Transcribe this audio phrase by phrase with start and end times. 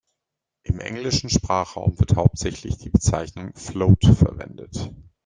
[0.63, 4.89] Im englischen Sprachraum wird hauptsächlich die Bezeichnung Float verwendet.